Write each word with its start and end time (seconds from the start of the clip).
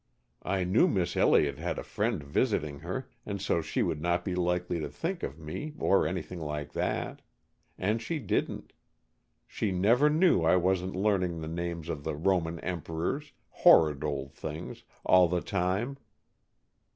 I 0.41 0.63
knew 0.63 0.87
Miss 0.87 1.15
Elliott 1.15 1.59
had 1.59 1.77
a 1.77 1.83
friend 1.83 2.23
visiting 2.23 2.79
her, 2.79 3.07
and 3.23 3.39
so 3.39 3.61
she 3.61 3.83
would 3.83 4.01
not 4.01 4.25
be 4.25 4.33
likely 4.33 4.79
to 4.79 4.89
think 4.89 5.21
of 5.21 5.37
me 5.37 5.73
or 5.77 6.07
anything 6.07 6.39
like 6.39 6.73
that. 6.73 7.21
And 7.77 8.01
she 8.01 8.17
didn't. 8.17 8.73
She 9.45 9.71
never 9.71 10.09
knew 10.09 10.41
I 10.41 10.55
wasn't 10.55 10.95
learning 10.95 11.39
the 11.41 11.47
names 11.47 11.87
of 11.87 12.03
the 12.03 12.15
Roman 12.15 12.59
emperors, 12.61 13.31
horrid 13.49 14.03
old 14.03 14.33
things, 14.33 14.81
all 15.05 15.27
the 15.27 15.39
time." 15.41 15.97